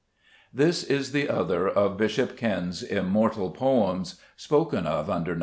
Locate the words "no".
5.35-5.39